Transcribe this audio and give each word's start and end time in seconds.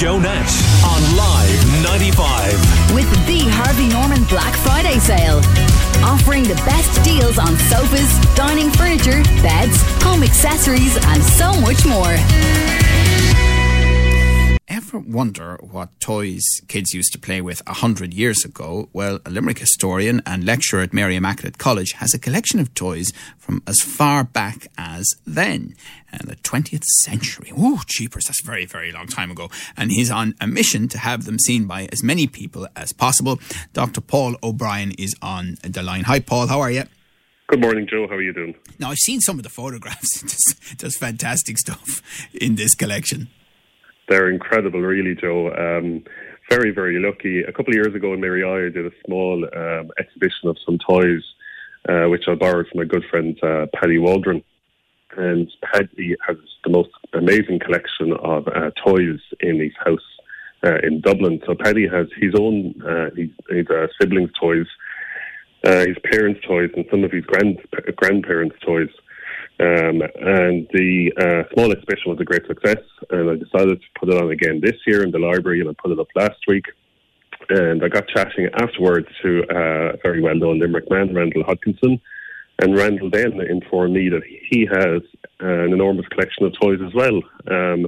Joe 0.00 0.18
Nash 0.18 0.64
on 0.82 1.14
Live 1.14 1.82
95. 1.82 2.94
With 2.94 3.10
the 3.26 3.44
Harvey 3.52 3.86
Norman 3.86 4.24
Black 4.32 4.56
Friday 4.64 4.98
sale. 4.98 5.42
Offering 6.00 6.42
the 6.44 6.54
best 6.64 7.04
deals 7.04 7.36
on 7.36 7.54
sofas, 7.68 8.08
dining 8.34 8.70
furniture, 8.70 9.20
beds, 9.44 9.76
home 10.00 10.22
accessories, 10.22 10.96
and 10.96 11.22
so 11.22 11.52
much 11.60 11.84
more. 11.84 12.16
Ever 14.92 14.98
wonder 14.98 15.56
what 15.62 16.00
toys 16.00 16.42
kids 16.66 16.92
used 16.92 17.12
to 17.12 17.18
play 17.20 17.40
with 17.40 17.62
a 17.64 17.74
hundred 17.74 18.12
years 18.12 18.44
ago? 18.44 18.88
Well, 18.92 19.20
a 19.24 19.30
Limerick 19.30 19.60
historian 19.60 20.20
and 20.26 20.44
lecturer 20.44 20.80
at 20.80 20.92
Mary 20.92 21.14
Immaculate 21.14 21.58
College 21.58 21.92
has 21.92 22.12
a 22.12 22.18
collection 22.18 22.58
of 22.58 22.74
toys 22.74 23.12
from 23.38 23.62
as 23.68 23.80
far 23.82 24.24
back 24.24 24.66
as 24.76 25.06
then, 25.24 25.76
in 26.12 26.26
the 26.26 26.34
20th 26.34 26.82
century. 27.04 27.52
Ooh, 27.56 27.78
cheapers, 27.86 28.24
that's 28.24 28.42
a 28.42 28.44
very, 28.44 28.66
very 28.66 28.90
long 28.90 29.06
time 29.06 29.30
ago. 29.30 29.48
And 29.76 29.92
he's 29.92 30.10
on 30.10 30.34
a 30.40 30.48
mission 30.48 30.88
to 30.88 30.98
have 30.98 31.24
them 31.24 31.38
seen 31.38 31.66
by 31.66 31.88
as 31.92 32.02
many 32.02 32.26
people 32.26 32.66
as 32.74 32.92
possible. 32.92 33.38
Dr. 33.72 34.00
Paul 34.00 34.34
O'Brien 34.42 34.90
is 34.98 35.14
on 35.22 35.56
the 35.62 35.84
line. 35.84 36.02
Hi, 36.02 36.18
Paul, 36.18 36.48
how 36.48 36.58
are 36.58 36.70
you? 36.72 36.82
Good 37.46 37.60
morning, 37.60 37.86
Joe. 37.88 38.08
How 38.08 38.16
are 38.16 38.22
you 38.22 38.32
doing? 38.32 38.56
Now, 38.80 38.90
I've 38.90 38.98
seen 38.98 39.20
some 39.20 39.38
of 39.38 39.44
the 39.44 39.50
photographs. 39.50 40.74
Does 40.78 40.96
fantastic 40.96 41.58
stuff 41.58 42.02
in 42.34 42.56
this 42.56 42.74
collection 42.74 43.28
they're 44.10 44.28
incredible, 44.28 44.80
really, 44.80 45.14
Joe. 45.14 45.54
Um, 45.54 46.04
very, 46.50 46.72
very 46.72 46.98
lucky. 46.98 47.42
A 47.42 47.52
couple 47.52 47.70
of 47.70 47.76
years 47.76 47.94
ago 47.94 48.12
in 48.12 48.20
Mary 48.20 48.42
I 48.42 48.68
did 48.70 48.84
a 48.84 48.90
small 49.06 49.44
um, 49.56 49.90
exhibition 49.98 50.48
of 50.48 50.56
some 50.66 50.78
toys, 50.78 51.22
uh, 51.88 52.06
which 52.06 52.24
I 52.26 52.34
borrowed 52.34 52.66
from 52.66 52.80
my 52.80 52.84
good 52.84 53.04
friend 53.08 53.38
uh, 53.42 53.66
Paddy 53.72 53.98
Waldron. 53.98 54.42
And 55.16 55.48
Paddy 55.62 56.16
has 56.26 56.36
the 56.64 56.70
most 56.70 56.90
amazing 57.12 57.60
collection 57.60 58.12
of 58.12 58.48
uh, 58.48 58.70
toys 58.84 59.20
in 59.38 59.60
his 59.60 59.72
house 59.78 60.08
uh, 60.64 60.78
in 60.82 61.00
Dublin. 61.00 61.40
So 61.46 61.54
Paddy 61.54 61.86
has 61.86 62.08
his 62.16 62.34
own, 62.36 62.74
uh, 62.82 63.10
his, 63.16 63.30
his 63.48 63.66
uh, 63.70 63.86
siblings' 64.00 64.30
toys, 64.38 64.66
his 65.62 65.96
parents' 66.04 66.40
toys, 66.46 66.70
and 66.74 66.84
some 66.90 67.04
of 67.04 67.12
his 67.12 67.24
grand 67.24 67.58
grandparents' 67.96 68.56
toys. 68.64 68.90
Um, 69.60 70.00
and 70.00 70.66
the 70.72 71.12
uh, 71.20 71.52
small 71.52 71.70
exhibition 71.70 72.10
was 72.10 72.20
a 72.20 72.24
great 72.24 72.46
success, 72.46 72.80
and 73.10 73.28
I 73.28 73.34
decided 73.34 73.80
to 73.80 73.86
put 73.98 74.08
it 74.08 74.22
on 74.22 74.30
again 74.30 74.60
this 74.62 74.76
year 74.86 75.02
in 75.02 75.10
the 75.10 75.18
library, 75.18 75.60
and 75.60 75.68
I 75.68 75.74
put 75.80 75.92
it 75.92 75.98
up 75.98 76.08
last 76.14 76.40
week. 76.48 76.64
And 77.50 77.84
I 77.84 77.88
got 77.88 78.08
chatting 78.08 78.48
afterwards 78.54 79.08
to 79.22 79.44
uh, 79.50 79.92
a 79.94 79.96
very 80.02 80.22
well 80.22 80.34
known 80.34 80.60
Limerick 80.60 80.90
man, 80.90 81.14
Randall 81.14 81.44
Hodkinson. 81.44 82.00
And 82.62 82.76
Randall 82.76 83.10
then 83.10 83.40
informed 83.40 83.94
me 83.94 84.08
that 84.08 84.22
he 84.24 84.66
has 84.66 85.02
an 85.40 85.72
enormous 85.72 86.06
collection 86.08 86.46
of 86.46 86.54
toys 86.60 86.80
as 86.86 86.94
well. 86.94 87.20
Um, 87.50 87.86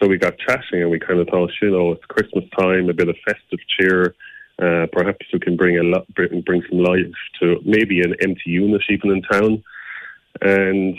so 0.00 0.08
we 0.08 0.18
got 0.18 0.38
chatting 0.38 0.82
and 0.82 0.90
we 0.90 0.98
kind 0.98 1.20
of 1.20 1.28
thought, 1.28 1.50
you 1.60 1.70
know, 1.70 1.92
it's 1.92 2.04
Christmas 2.06 2.44
time, 2.58 2.88
a 2.88 2.94
bit 2.94 3.08
of 3.08 3.16
festive 3.24 3.60
cheer. 3.78 4.14
Uh, 4.60 4.86
perhaps 4.92 5.26
we 5.32 5.38
can 5.40 5.56
bring 5.56 5.78
a 5.78 5.82
lot, 5.82 6.06
bring 6.14 6.62
some 6.68 6.78
life 6.78 7.14
to 7.40 7.60
maybe 7.64 8.00
an 8.00 8.14
empty 8.22 8.50
unit 8.50 8.82
even 8.88 9.10
in 9.10 9.22
town. 9.22 9.62
And 10.40 10.98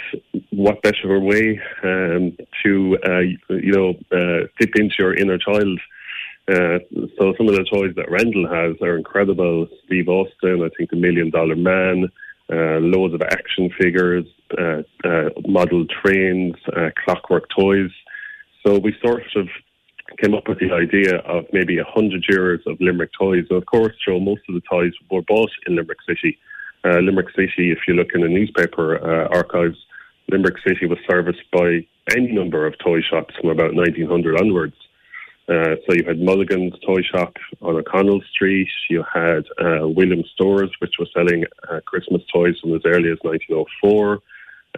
what 0.52 0.82
better 0.84 1.20
way 1.20 1.60
um, 1.84 2.38
to, 2.64 2.98
uh, 3.06 3.20
you 3.50 3.72
know, 3.72 3.90
uh, 4.12 4.48
fit 4.58 4.70
into 4.76 4.96
your 5.00 5.16
inner 5.16 5.38
child? 5.38 5.80
Uh, 6.48 6.80
so 7.18 7.34
some 7.38 7.48
of 7.48 7.56
the 7.56 7.66
toys 7.74 7.94
that 7.96 8.12
Randall 8.12 8.48
has 8.48 8.76
are 8.82 8.98
incredible. 8.98 9.68
Steve 9.86 10.10
Austin, 10.10 10.62
I 10.62 10.70
think 10.78 10.92
the 10.92 10.98
Million 10.98 11.30
Dollar 11.30 11.56
Man, 11.56 12.10
uh, 12.52 12.80
loads 12.80 13.14
of 13.14 13.22
action 13.22 13.70
figures, 13.80 14.26
uh, 14.58 14.84
uh, 15.04 15.30
model 15.48 15.86
trains, 15.88 16.56
clockwork 17.04 17.50
toys. 17.58 17.92
So 18.66 18.78
we 18.78 18.96
sort 19.02 19.24
of 19.36 19.48
came 20.22 20.34
up 20.34 20.48
with 20.48 20.60
the 20.60 20.72
idea 20.72 21.18
of 21.20 21.46
maybe 21.54 21.80
a 21.80 21.86
hundred 21.86 22.24
years 22.30 22.62
of 22.68 22.80
Limerick 22.80 23.12
toys. 23.18 23.46
And 23.50 23.58
of 23.58 23.66
course, 23.66 23.94
Joe, 24.06 24.20
most 24.20 24.42
of 24.48 24.56
the 24.56 24.62
toys 24.70 24.94
were 25.10 25.22
bought 25.22 25.52
in 25.66 25.76
Limerick 25.76 26.00
City. 26.08 26.38
Uh, 26.86 27.00
Limerick 27.00 27.30
City, 27.36 27.72
if 27.72 27.80
you 27.88 27.94
look 27.94 28.10
in 28.14 28.22
the 28.22 28.28
newspaper 28.28 28.98
uh, 28.98 29.28
archives, 29.36 29.78
Limerick 30.30 30.58
City 30.66 30.86
was 30.86 31.00
serviced 31.10 31.50
by 31.52 31.86
any 32.16 32.32
number 32.32 32.66
of 32.66 32.78
toy 32.80 33.02
shops 33.02 33.34
from 33.40 33.50
about 33.50 33.74
1900 33.74 34.40
onwards. 34.40 34.76
Uh, 35.50 35.76
so 35.86 35.94
you 35.94 36.06
had 36.08 36.20
Mulligan's 36.20 36.74
Toy 36.86 37.02
Shop 37.02 37.36
on 37.62 37.76
O'Connell 37.76 38.22
Street. 38.32 38.70
You 38.90 39.04
had 39.14 39.44
uh, 39.62 39.88
Williams 39.90 40.30
Stores, 40.34 40.72
which 40.80 40.94
was 40.98 41.10
selling 41.14 41.44
uh, 41.70 41.82
Christmas 41.86 42.22
toys 42.34 42.58
from 42.62 42.74
as 42.76 42.82
early 42.86 43.12
as 43.12 43.18
1904. 43.24 44.22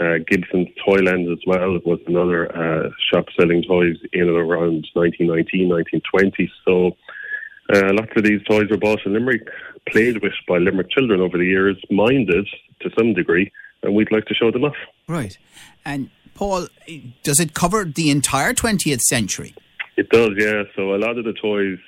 Uh, 0.01 0.17
Gibson's 0.27 0.69
Toyland 0.83 1.31
as 1.31 1.39
well 1.45 1.79
was 1.85 1.99
another 2.07 2.49
uh, 2.51 2.89
shop 3.13 3.25
selling 3.39 3.63
toys 3.63 3.95
in 4.11 4.23
and 4.23 4.37
around 4.37 4.87
1919, 4.93 5.69
1920. 5.69 6.51
So 6.65 6.97
uh, 7.73 7.93
lots 7.93 8.11
of 8.17 8.23
these 8.23 8.41
toys 8.43 8.65
were 8.69 8.77
bought 8.77 9.05
in 9.05 9.13
Limerick, 9.13 9.47
played 9.89 10.21
with 10.21 10.33
by 10.47 10.57
Limerick 10.57 10.89
children 10.89 11.21
over 11.21 11.37
the 11.37 11.45
years, 11.45 11.77
minded 11.89 12.47
to 12.81 12.89
some 12.97 13.13
degree, 13.13 13.51
and 13.83 13.95
we'd 13.95 14.11
like 14.11 14.25
to 14.25 14.33
show 14.33 14.51
them 14.51 14.63
off. 14.63 14.75
Right. 15.07 15.37
And 15.85 16.09
Paul, 16.33 16.67
does 17.23 17.39
it 17.39 17.53
cover 17.53 17.85
the 17.85 18.09
entire 18.09 18.53
20th 18.53 19.01
century? 19.01 19.55
It 19.97 20.09
does, 20.09 20.31
yeah. 20.37 20.63
So 20.75 20.93
a 20.95 20.97
lot 20.97 21.17
of 21.17 21.25
the 21.25 21.33
toys. 21.33 21.79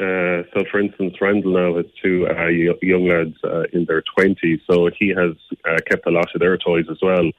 Uh, 0.00 0.42
so, 0.52 0.64
for 0.70 0.80
instance, 0.80 1.14
Randall 1.20 1.52
now 1.52 1.76
has 1.76 1.86
two 2.02 2.26
uh, 2.26 2.48
young 2.80 3.06
lads 3.08 3.36
uh, 3.44 3.64
in 3.72 3.84
their 3.84 4.02
20s, 4.18 4.60
so 4.68 4.88
he 4.98 5.08
has 5.10 5.36
uh, 5.68 5.78
kept 5.88 6.06
a 6.06 6.10
lot 6.10 6.34
of 6.34 6.40
their 6.40 6.56
toys 6.56 6.86
as 6.90 6.98
well. 7.02 7.30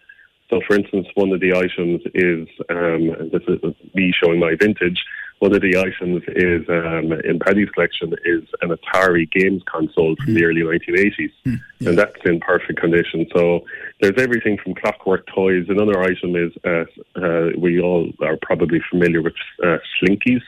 So, 0.50 0.62
for 0.68 0.76
instance, 0.76 1.08
one 1.16 1.32
of 1.32 1.40
the 1.40 1.56
items 1.56 2.02
is, 2.14 2.48
um, 2.70 3.30
this 3.32 3.42
is 3.48 3.60
me 3.96 4.14
showing 4.24 4.40
my 4.40 4.56
vintage, 4.60 5.04
one 5.44 5.54
of 5.54 5.62
the 5.62 5.78
items 5.78 6.24
is 6.38 6.64
um, 6.70 7.12
in 7.28 7.38
Paddy's 7.38 7.70
collection 7.72 8.16
is 8.24 8.44
an 8.62 8.70
Atari 8.70 9.30
games 9.30 9.62
console 9.66 10.16
from 10.16 10.28
mm. 10.28 10.36
the 10.36 10.40
hmm. 10.40 10.46
early 10.46 10.62
1980s, 10.62 11.32
mm, 11.46 11.60
yeah. 11.80 11.90
and 11.90 11.98
that's 11.98 12.16
in 12.24 12.40
perfect 12.40 12.80
condition. 12.80 13.28
So 13.36 13.66
there's 14.00 14.18
everything 14.18 14.58
from 14.64 14.74
clockwork 14.74 15.28
toys. 15.28 15.66
Another 15.68 16.02
item 16.02 16.38
is 16.38 16.54
uh, 16.64 16.86
uh, 17.22 17.50
we 17.58 17.82
all 17.82 18.10
are 18.22 18.38
probably 18.42 18.80
familiar 18.90 19.22
with 19.22 19.34
uh, 19.62 19.80
slinkies. 20.00 20.44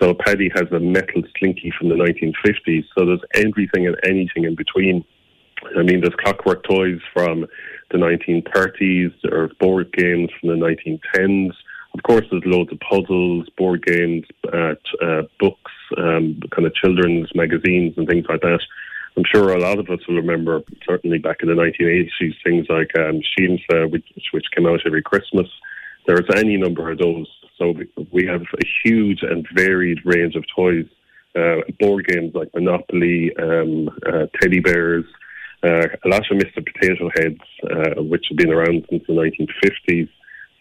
So 0.00 0.14
Paddy 0.14 0.50
has 0.56 0.66
a 0.72 0.80
metal 0.80 1.22
slinky 1.38 1.72
from 1.78 1.88
the 1.90 1.94
1950s. 1.94 2.86
So 2.98 3.06
there's 3.06 3.22
everything 3.34 3.86
and 3.86 3.96
anything 4.02 4.42
in 4.42 4.56
between. 4.56 5.04
I 5.78 5.82
mean, 5.84 6.00
there's 6.00 6.16
clockwork 6.16 6.64
toys 6.64 6.98
from 7.12 7.46
the 7.92 7.98
1930s, 7.98 9.14
or 9.30 9.50
board 9.60 9.92
games 9.92 10.30
from 10.40 10.48
the 10.48 10.56
1910s. 10.56 11.52
Of 11.94 12.02
course, 12.02 12.26
there's 12.30 12.42
loads 12.44 12.72
of 12.72 12.80
puzzles, 12.80 13.48
board 13.56 13.84
games, 13.84 14.26
uh, 14.52 14.74
uh, 15.00 15.22
books, 15.38 15.72
um, 15.96 16.40
kind 16.50 16.66
of 16.66 16.74
children's 16.74 17.30
magazines 17.34 17.94
and 17.96 18.08
things 18.08 18.26
like 18.28 18.40
that. 18.40 18.60
I'm 19.16 19.24
sure 19.32 19.52
a 19.52 19.60
lot 19.60 19.78
of 19.78 19.88
us 19.90 20.00
will 20.08 20.16
remember, 20.16 20.62
certainly 20.84 21.18
back 21.18 21.36
in 21.40 21.48
the 21.48 21.54
1980s, 21.54 22.34
things 22.42 22.66
like 22.68 22.90
um, 22.98 23.20
uh, 23.72 23.86
which, 23.88 24.04
which 24.32 24.46
came 24.54 24.66
out 24.66 24.80
every 24.84 25.02
Christmas. 25.02 25.46
There's 26.06 26.28
any 26.34 26.56
number 26.56 26.90
of 26.90 26.98
those. 26.98 27.28
So 27.58 27.74
we 28.10 28.26
have 28.26 28.42
a 28.42 28.66
huge 28.84 29.22
and 29.22 29.46
varied 29.54 29.98
range 30.04 30.34
of 30.34 30.44
toys. 30.54 30.86
Uh, 31.36 31.62
board 31.78 32.06
games 32.06 32.32
like 32.34 32.52
Monopoly, 32.54 33.32
um, 33.36 33.88
uh, 34.06 34.26
teddy 34.40 34.60
bears, 34.60 35.04
uh, 35.64 35.86
a 36.04 36.08
lot 36.08 36.22
of 36.30 36.36
Mr. 36.38 36.64
Potato 36.64 37.10
Heads, 37.16 37.40
uh, 37.70 38.02
which 38.02 38.26
have 38.28 38.36
been 38.36 38.52
around 38.52 38.84
since 38.90 39.02
the 39.06 39.12
1950s. 39.12 40.08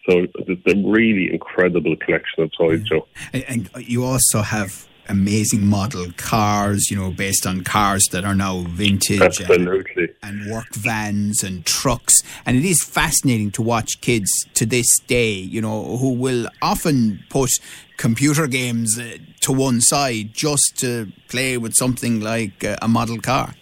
So 0.09 0.27
it's 0.35 0.61
a 0.67 0.89
really 0.89 1.31
incredible 1.31 1.95
collection 1.95 2.43
of 2.43 2.51
toys, 2.57 2.81
yeah. 2.81 2.99
Joe. 2.99 3.07
And, 3.31 3.69
and 3.75 3.87
you 3.87 4.03
also 4.03 4.41
have 4.41 4.87
amazing 5.09 5.65
model 5.65 6.07
cars, 6.17 6.89
you 6.89 6.97
know, 6.97 7.11
based 7.11 7.45
on 7.45 7.63
cars 7.63 8.07
that 8.11 8.25
are 8.25 8.35
now 8.35 8.61
vintage. 8.69 9.21
Absolutely. 9.21 10.09
And, 10.21 10.41
and, 10.41 10.51
work 10.51 10.73
vans 10.73 11.43
and 11.43 11.65
trucks. 11.65 12.21
And 12.45 12.57
it 12.57 12.65
is 12.65 12.83
fascinating 12.83 13.51
to 13.51 13.61
watch 13.61 14.01
kids 14.01 14.29
to 14.55 14.65
this 14.65 14.87
day, 15.07 15.31
you 15.33 15.61
know, 15.61 15.97
who 15.97 16.13
will 16.13 16.47
often 16.61 17.23
put 17.29 17.51
computer 17.97 18.47
games 18.47 18.97
uh, 18.99 19.17
to 19.41 19.51
one 19.51 19.81
side 19.81 20.33
just 20.33 20.77
to 20.77 21.11
play 21.27 21.57
with 21.57 21.73
something 21.75 22.19
like 22.21 22.63
uh, 22.63 22.75
a 22.81 22.87
model 22.87 23.19
car. 23.19 23.55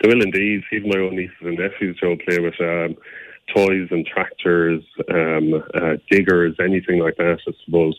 They 0.00 0.08
will 0.08 0.22
indeed. 0.22 0.62
Even 0.72 0.90
my 0.90 0.98
own 0.98 1.16
nieces 1.16 1.36
and 1.40 1.58
nephews, 1.58 1.98
Joe, 2.00 2.16
play 2.24 2.38
with 2.38 2.60
um, 2.60 2.96
toys 3.54 3.88
and 3.90 4.06
tractors, 4.06 4.82
um, 5.10 5.62
uh, 5.74 5.96
diggers, 6.10 6.56
anything 6.60 7.00
like 7.00 7.16
that, 7.16 7.38
I 7.46 7.52
suppose. 7.64 7.96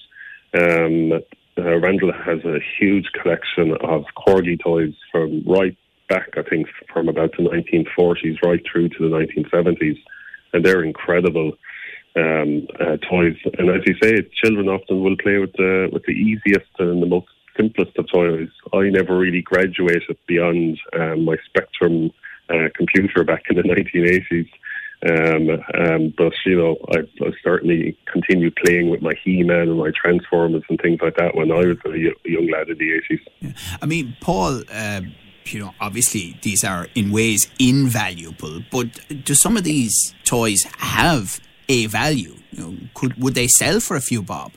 Um, 0.53 1.13
uh, 1.57 1.77
Randall 1.79 2.13
has 2.13 2.43
a 2.45 2.59
huge 2.79 3.07
collection 3.21 3.75
of 3.81 4.05
corgi 4.17 4.59
toys 4.61 4.93
from 5.11 5.43
right 5.45 5.77
back, 6.07 6.29
I 6.37 6.43
think, 6.43 6.67
from 6.91 7.09
about 7.09 7.31
the 7.37 7.43
1940s 7.43 8.41
right 8.43 8.61
through 8.69 8.89
to 8.89 8.97
the 8.99 9.15
1970s, 9.15 9.97
and 10.53 10.65
they're 10.65 10.83
incredible 10.83 11.53
um, 12.15 12.67
uh, 12.79 12.97
toys. 13.09 13.37
And 13.57 13.69
as 13.69 13.81
you 13.85 13.95
say, 14.01 14.27
children 14.43 14.67
often 14.67 15.03
will 15.03 15.17
play 15.17 15.37
with 15.37 15.53
the 15.53 15.89
with 15.91 16.03
the 16.03 16.13
easiest 16.13 16.69
and 16.79 17.01
the 17.01 17.07
most 17.07 17.27
simplest 17.57 17.97
of 17.97 18.07
toys. 18.11 18.49
I 18.73 18.89
never 18.89 19.17
really 19.17 19.41
graduated 19.41 20.17
beyond 20.27 20.79
um, 20.97 21.25
my 21.25 21.35
Spectrum 21.45 22.11
uh, 22.49 22.69
computer 22.75 23.23
back 23.23 23.43
in 23.49 23.57
the 23.57 23.63
1980s. 23.63 24.49
Um, 25.07 25.49
um, 25.79 26.13
but 26.17 26.33
you 26.45 26.57
know, 26.57 26.77
I, 26.91 26.99
I 27.25 27.31
certainly 27.41 27.97
continued 28.11 28.55
playing 28.57 28.89
with 28.89 29.01
my 29.01 29.13
He-Man 29.23 29.69
and 29.69 29.77
my 29.77 29.91
Transformers 29.95 30.63
and 30.69 30.79
things 30.81 30.99
like 31.01 31.15
that 31.15 31.35
when 31.35 31.51
I 31.51 31.59
was 31.59 31.77
a 31.85 32.29
young 32.29 32.49
lad 32.51 32.69
in 32.69 32.77
the 32.77 32.93
eighties. 32.93 33.25
Yeah. 33.39 33.51
I 33.81 33.85
mean, 33.85 34.15
Paul. 34.21 34.63
Uh, 34.71 35.01
you 35.45 35.59
know, 35.59 35.73
obviously 35.79 36.37
these 36.43 36.63
are 36.63 36.87
in 36.93 37.11
ways 37.11 37.49
invaluable, 37.57 38.61
but 38.71 38.87
do 39.23 39.33
some 39.33 39.57
of 39.57 39.63
these 39.63 40.13
toys 40.23 40.63
have 40.77 41.39
a 41.67 41.87
value? 41.87 42.35
You 42.51 42.63
know, 42.63 42.77
could 42.93 43.19
would 43.21 43.33
they 43.33 43.47
sell 43.47 43.79
for 43.79 43.95
a 43.95 44.01
few 44.01 44.21
bob? 44.21 44.51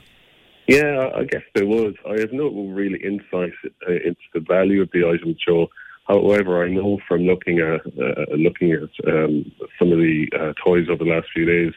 Yeah, 0.67 1.09
I 1.15 1.23
guess 1.25 1.41
they 1.55 1.63
would. 1.63 1.97
I 2.07 2.19
have 2.19 2.31
no 2.31 2.47
real 2.49 2.93
insight 2.93 3.53
uh, 3.87 3.91
into 3.91 4.21
the 4.33 4.39
value 4.39 4.81
of 4.81 4.89
the 4.93 5.05
item, 5.05 5.35
Joe. 5.45 5.67
However, 6.05 6.63
I 6.63 6.69
know 6.69 6.99
from 7.07 7.21
looking 7.21 7.59
at 7.59 7.81
uh, 7.85 8.35
looking 8.35 8.73
at 8.73 8.89
um, 9.07 9.51
some 9.79 9.91
of 9.91 9.97
the 9.97 10.27
uh, 10.37 10.53
toys 10.63 10.87
over 10.89 11.03
the 11.03 11.09
last 11.09 11.27
few 11.33 11.45
days, 11.45 11.73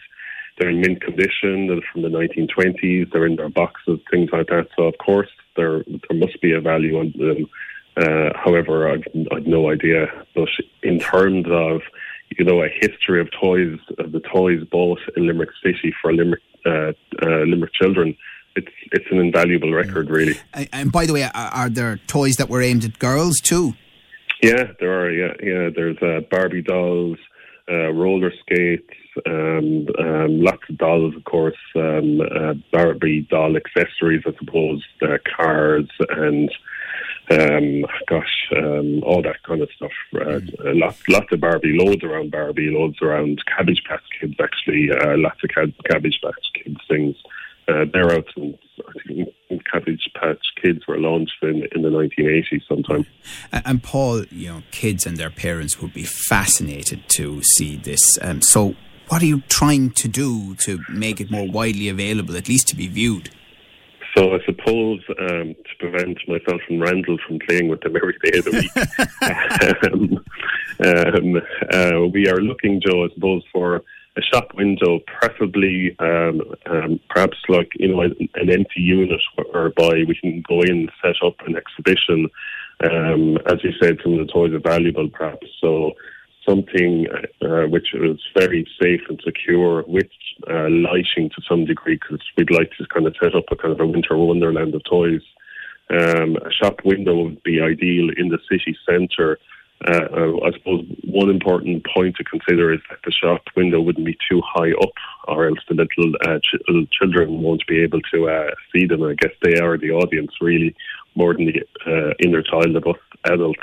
they're 0.58 0.70
in 0.70 0.80
mint 0.80 1.00
condition. 1.00 1.68
They're 1.68 1.80
from 1.92 2.02
the 2.02 2.08
1920s. 2.08 3.12
They're 3.12 3.26
in 3.26 3.36
their 3.36 3.48
boxes, 3.48 4.00
things 4.10 4.30
like 4.32 4.48
that. 4.48 4.68
So, 4.76 4.84
of 4.84 4.94
course, 4.98 5.28
there 5.56 5.84
there 5.84 6.18
must 6.18 6.40
be 6.42 6.52
a 6.52 6.60
value 6.60 6.98
on 6.98 7.14
them. 7.16 7.46
Uh, 7.96 8.30
however, 8.36 8.90
I've, 8.90 9.04
I've 9.32 9.46
no 9.46 9.70
idea. 9.70 10.06
But 10.34 10.48
in 10.82 10.98
terms 10.98 11.46
of 11.48 11.82
you 12.36 12.44
know 12.44 12.62
a 12.62 12.68
history 12.68 13.20
of 13.20 13.28
toys, 13.30 13.78
of 13.98 14.10
the 14.10 14.20
toys 14.20 14.64
bought 14.70 15.00
in 15.16 15.26
Limerick 15.26 15.50
City 15.62 15.94
for 16.02 16.12
Limerick 16.12 16.42
uh, 16.66 16.92
uh, 17.22 17.44
Limerick 17.46 17.72
children 17.74 18.16
it's 18.56 18.72
it's 18.90 19.04
an 19.10 19.18
invaluable 19.18 19.72
record, 19.72 20.08
really. 20.08 20.40
And, 20.54 20.68
and 20.72 20.92
by 20.92 21.04
the 21.06 21.12
way, 21.12 21.28
are, 21.34 21.68
there 21.68 21.98
toys 22.06 22.36
that 22.36 22.48
were 22.48 22.62
aimed 22.62 22.84
at 22.84 22.98
girls 22.98 23.38
too? 23.40 23.74
Yeah, 24.42 24.72
there 24.80 25.00
are. 25.00 25.10
Yeah, 25.10 25.32
yeah. 25.42 25.70
There's 25.74 25.98
uh, 26.02 26.20
Barbie 26.30 26.62
dolls, 26.62 27.18
uh, 27.70 27.92
roller 27.92 28.32
skates, 28.40 28.92
um, 29.26 29.86
um, 29.98 30.40
lots 30.42 30.62
of 30.68 30.78
dolls, 30.78 31.14
of 31.16 31.24
course. 31.24 31.56
Um, 31.74 32.20
uh, 32.20 32.54
Barbie 32.72 33.26
doll 33.30 33.56
accessories, 33.56 34.22
I 34.26 34.32
suppose, 34.38 34.84
uh, 35.02 35.18
cars 35.36 35.88
and. 36.10 36.50
Um, 37.28 37.84
gosh, 38.06 38.52
um, 38.56 39.02
all 39.02 39.20
that 39.22 39.42
kind 39.42 39.60
of 39.60 39.68
stuff. 39.74 39.90
Uh, 40.14 40.38
mm. 40.38 40.80
lots, 40.80 41.02
lots 41.08 41.26
of 41.32 41.40
Barbie, 41.40 41.76
loads 41.76 42.04
around 42.04 42.30
Barbie, 42.30 42.70
loads 42.70 43.02
around 43.02 43.42
Cabbage 43.46 43.82
Patch 43.82 44.04
Kids. 44.20 44.34
Actually, 44.40 44.92
uh, 44.92 45.16
lots 45.16 45.42
of 45.42 45.50
Cabbage 45.50 46.20
Patch 46.22 46.34
Kids 46.54 46.78
things 46.88 47.16
uh, 47.68 47.84
they're 47.92 48.12
out 48.12 48.26
since 48.34 48.56
I 48.86 48.92
think 49.06 49.28
Cabbage 49.70 50.10
Patch 50.14 50.44
Kids 50.60 50.86
were 50.86 50.98
launched 50.98 51.36
in, 51.42 51.66
in 51.74 51.82
the 51.82 51.88
1980s 51.88 52.62
sometime. 52.68 53.06
And 53.52 53.82
Paul, 53.82 54.24
you 54.26 54.48
know, 54.48 54.62
kids 54.70 55.06
and 55.06 55.16
their 55.16 55.30
parents 55.30 55.80
would 55.80 55.92
be 55.92 56.04
fascinated 56.04 57.08
to 57.10 57.42
see 57.42 57.76
this. 57.76 58.18
Um, 58.20 58.42
so, 58.42 58.74
what 59.08 59.22
are 59.22 59.26
you 59.26 59.42
trying 59.42 59.90
to 59.90 60.08
do 60.08 60.54
to 60.56 60.80
make 60.88 61.20
it 61.20 61.30
more 61.30 61.48
widely 61.48 61.88
available, 61.88 62.36
at 62.36 62.48
least 62.48 62.66
to 62.68 62.76
be 62.76 62.88
viewed? 62.88 63.30
So 64.16 64.34
I 64.34 64.38
suppose 64.46 65.00
um, 65.20 65.54
to 65.54 65.76
prevent 65.78 66.18
myself 66.26 66.60
and 66.70 66.80
Randall 66.80 67.18
from 67.26 67.38
playing 67.46 67.68
with 67.68 67.82
them 67.82 67.96
every 67.96 68.16
day 68.24 68.38
of 68.38 68.44
the 68.46 68.50
week, 68.50 70.22
um, 71.22 71.36
um, 71.36 71.42
uh, 71.72 72.06
we 72.08 72.26
are 72.26 72.40
looking, 72.40 72.80
Joe, 72.80 73.04
I 73.04 73.08
suppose, 73.14 73.42
for 73.52 73.82
a 74.16 74.22
shop 74.22 74.54
window, 74.54 75.00
preferably 75.20 75.94
um, 75.98 76.40
um, 76.70 77.00
perhaps 77.10 77.36
like 77.48 77.70
you 77.78 77.88
know 77.88 78.00
an, 78.00 78.50
empty 78.50 78.80
unit 78.80 79.20
whereby 79.52 80.04
we 80.08 80.18
can 80.20 80.42
go 80.48 80.62
in, 80.62 80.88
and 80.88 80.92
set 81.02 81.26
up 81.26 81.34
an 81.46 81.56
exhibition. 81.56 82.28
Um, 82.84 83.38
as 83.46 83.62
you 83.62 83.72
said, 83.80 83.98
some 84.02 84.18
of 84.18 84.26
the 84.26 84.32
toys 84.32 84.52
are 84.52 84.58
valuable, 84.58 85.08
perhaps. 85.08 85.46
So 85.60 85.92
something 86.48 87.06
uh, 87.42 87.66
which 87.68 87.88
is 87.94 88.20
very 88.36 88.66
safe 88.80 89.00
and 89.08 89.20
secure 89.24 89.84
with 89.86 90.08
uh, 90.48 90.68
lighting 90.70 91.30
to 91.34 91.42
some 91.48 91.64
degree, 91.64 91.98
because 92.00 92.24
we'd 92.36 92.50
like 92.50 92.70
to 92.78 92.86
kind 92.86 93.06
of 93.06 93.16
set 93.22 93.34
up 93.34 93.44
a 93.50 93.56
kind 93.56 93.72
of 93.72 93.80
a 93.80 93.86
winter 93.86 94.16
wonderland 94.16 94.74
of 94.74 94.82
toys. 94.84 95.22
Um, 95.88 96.36
a 96.36 96.50
shop 96.50 96.80
window 96.84 97.22
would 97.22 97.42
be 97.42 97.60
ideal 97.60 98.10
in 98.16 98.28
the 98.28 98.38
city 98.50 98.76
centre 98.88 99.38
uh, 99.84 100.08
uh, 100.16 100.46
I 100.46 100.52
suppose 100.52 100.86
one 101.04 101.28
important 101.28 101.86
point 101.94 102.16
to 102.16 102.24
consider 102.24 102.72
is 102.72 102.80
that 102.88 102.98
the 103.04 103.12
shop 103.12 103.42
window 103.54 103.80
wouldn't 103.80 104.06
be 104.06 104.16
too 104.28 104.40
high 104.44 104.72
up, 104.72 104.92
or 105.28 105.48
else 105.48 105.58
the 105.68 105.74
little, 105.74 106.14
uh, 106.26 106.38
ch- 106.38 106.90
children 106.90 107.42
won't 107.42 107.66
be 107.66 107.82
able 107.82 108.00
to 108.12 108.28
uh, 108.28 108.50
see 108.72 108.86
them. 108.86 109.02
I 109.02 109.14
guess 109.14 109.32
they 109.42 109.58
are 109.58 109.76
the 109.76 109.90
audience, 109.90 110.32
really, 110.40 110.74
more 111.14 111.34
than 111.34 111.46
the 111.46 111.62
uh, 111.86 112.14
inner 112.20 112.42
child 112.42 112.74
of 112.74 112.86
us 112.86 113.00
adults. 113.24 113.60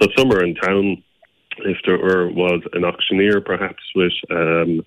So 0.00 0.08
somewhere 0.16 0.44
in 0.44 0.54
town, 0.56 1.02
if 1.60 1.78
there 1.86 1.98
were, 1.98 2.28
was 2.28 2.62
an 2.74 2.84
auctioneer, 2.84 3.40
perhaps 3.40 3.82
with 3.94 4.12
um, 4.30 4.84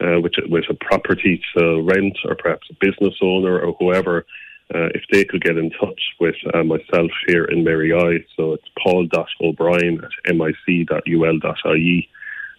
uh, 0.00 0.20
with, 0.20 0.32
with 0.48 0.64
a 0.70 0.74
property 0.74 1.40
to 1.56 1.82
rent, 1.82 2.16
or 2.24 2.36
perhaps 2.36 2.68
a 2.70 2.76
business 2.80 3.14
owner, 3.20 3.60
or 3.60 3.74
whoever 3.78 4.26
uh, 4.74 4.88
if 4.94 5.02
they 5.10 5.24
could 5.24 5.42
get 5.42 5.56
in 5.56 5.70
touch 5.70 6.00
with 6.20 6.36
uh, 6.54 6.62
myself 6.62 7.10
here 7.26 7.44
in 7.44 7.64
Mary 7.64 7.92
I, 7.94 8.24
so 8.36 8.52
it's 8.52 8.68
paul.o'brien 8.82 10.02
at 10.26 10.36
mic.ul.ie. 10.36 12.08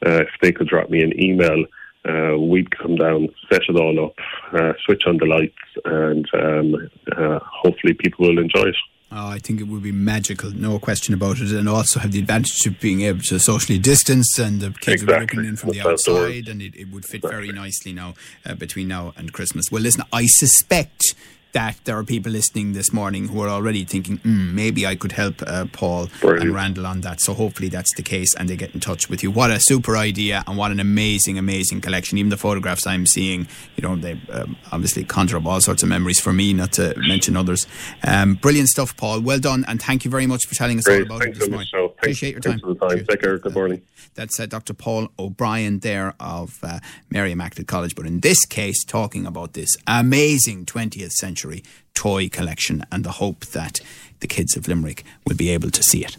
Uh, 0.06 0.22
if 0.22 0.30
they 0.42 0.52
could 0.52 0.68
drop 0.68 0.90
me 0.90 1.04
an 1.04 1.22
email, 1.22 1.66
uh, 2.08 2.38
we'd 2.38 2.76
come 2.78 2.96
down, 2.96 3.28
set 3.52 3.62
it 3.68 3.76
all 3.76 4.06
up, 4.06 4.16
uh, 4.54 4.74
switch 4.86 5.04
on 5.06 5.18
the 5.18 5.26
lights, 5.26 5.56
and 5.86 6.28
um, 6.34 6.90
uh, 7.16 7.40
hopefully 7.44 7.94
people 7.94 8.28
will 8.28 8.40
enjoy 8.40 8.70
it. 8.70 8.76
Oh, 9.12 9.28
I 9.28 9.40
think 9.40 9.60
it 9.60 9.64
would 9.64 9.82
be 9.82 9.92
magical, 9.92 10.52
no 10.52 10.78
question 10.78 11.16
about 11.16 11.40
it, 11.40 11.52
and 11.52 11.68
also 11.68 12.00
have 12.00 12.12
the 12.12 12.20
advantage 12.20 12.66
of 12.68 12.80
being 12.80 13.02
able 13.02 13.22
to 13.24 13.40
socially 13.40 13.80
distance, 13.80 14.38
and 14.38 14.62
the 14.62 14.70
kids 14.70 15.02
exactly. 15.02 15.14
are 15.14 15.20
looking 15.22 15.46
in 15.46 15.56
from 15.56 15.72
the 15.72 15.82
outside, 15.82 16.48
and 16.48 16.62
it, 16.62 16.76
it 16.76 16.92
would 16.92 17.06
fit 17.06 17.18
exactly. 17.18 17.48
very 17.48 17.52
nicely 17.52 17.92
now 17.92 18.14
uh, 18.46 18.54
between 18.54 18.88
now 18.88 19.14
and 19.18 19.34
Christmas. 19.34 19.72
Well, 19.72 19.82
listen, 19.82 20.04
I 20.14 20.26
suspect 20.28 21.16
that 21.54 21.78
there 21.86 21.98
are 21.98 22.04
people 22.04 22.32
listening 22.32 22.74
this 22.74 22.94
morning 22.94 23.28
who 23.28 23.42
are 23.42 23.50
already 23.50 23.84
thinking, 23.84 24.20
mm, 24.20 24.54
maybe 24.54 24.86
I 24.86 24.96
could 24.96 25.12
help 25.12 25.42
uh, 25.46 25.66
Paul 25.72 26.08
Brilliant. 26.22 26.46
and 26.46 26.56
Randall 26.56 26.86
on 26.86 27.02
that. 27.02 27.22
So 27.22 27.34
hopefully 27.34 27.70
that's 27.70 27.94
the 27.96 28.04
case 28.04 28.36
and 28.36 28.48
they 28.48 28.56
get 28.56 28.74
in 28.74 28.80
touch 28.80 29.10
with 29.10 29.24
you. 29.24 29.32
What 29.32 29.50
a 29.50 29.60
super 29.60 29.98
idea 29.98 30.44
and 30.48 30.58
what 30.58 30.72
an 30.72 30.80
amazing, 30.80 31.38
amazing 31.38 31.82
collection. 31.82 32.18
Even 32.18 32.30
the 32.30 32.38
photographs 32.38 32.86
I'm 32.86 33.08
seeing, 33.08 33.48
you 33.76 33.82
know, 33.82 33.96
they 33.96 34.20
um, 34.32 34.58
obviously 34.72 35.04
conjure 35.04 35.38
up 35.38 35.46
all 35.46 35.62
sorts 35.62 35.82
of 35.82 35.90
memories 35.90 36.20
for 36.20 36.34
me, 36.34 36.54
not 36.54 36.74
to 36.74 36.94
mention 36.98 37.36
others. 37.36 37.66
Um, 38.04 38.36
brilliant 38.36 38.70
stuff, 38.70 38.96
Paul. 38.96 39.22
Well 39.22 39.40
done 39.40 39.66
and 39.68 39.82
thank 39.82 40.06
you 40.06 40.12
very 40.12 40.28
much 40.28 40.46
for 40.46 40.56
telling 40.56 40.78
us 40.78 40.86
Great. 40.86 41.02
all 41.02 41.06
about 41.08 41.22
Thanks 41.24 41.38
it 41.38 41.42
this 41.42 41.50
morning. 41.50 41.68
Appreciate 42.00 42.32
your 42.32 42.40
time. 42.40 42.60
time. 42.60 43.06
Take 43.06 43.22
care. 43.22 43.38
Good 43.38 43.54
morning. 43.54 43.82
Uh, 43.82 44.02
that's 44.16 44.40
uh, 44.40 44.46
Dr. 44.46 44.74
Paul 44.74 45.10
O'Brien 45.20 45.80
there 45.80 46.16
of 46.20 46.60
uh, 46.64 46.80
Mary 47.10 47.34
Immaculate 47.34 47.68
College, 47.68 47.94
but 47.94 48.06
in 48.06 48.22
this 48.22 48.46
case, 48.46 48.86
talking 48.86 49.26
about 49.26 49.54
this 49.54 49.76
amazing 49.86 50.66
20th 50.66 51.12
century 51.12 51.64
toy 51.94 52.30
collection 52.30 52.86
and 52.92 53.04
the 53.04 53.12
hope 53.12 53.46
that 53.48 53.82
the 54.22 54.28
kids 54.28 54.56
of 54.56 54.68
Limerick 54.68 55.04
will 55.28 55.36
be 55.36 55.50
able 55.50 55.70
to 55.72 55.84
see 55.84 56.06
it. 56.06 56.16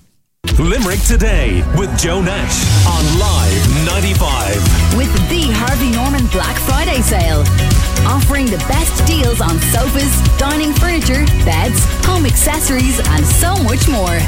Limerick 0.58 1.00
Today 1.00 1.62
with 1.78 1.96
Joe 1.98 2.20
Nash 2.20 2.60
on 2.86 3.18
Live 3.18 3.86
95. 3.86 4.96
With 4.96 5.12
the 5.30 5.48
Harvey 5.52 5.90
Norman 5.96 6.26
Black 6.28 6.56
Friday 6.60 7.00
sale. 7.00 7.40
Offering 8.06 8.46
the 8.46 8.58
best 8.68 9.06
deals 9.06 9.40
on 9.40 9.58
sofas, 9.72 10.12
dining 10.38 10.72
furniture, 10.74 11.24
beds, 11.44 11.84
home 12.04 12.26
accessories, 12.26 12.98
and 13.00 13.24
so 13.24 13.54
much 13.62 13.88
more. 13.88 14.18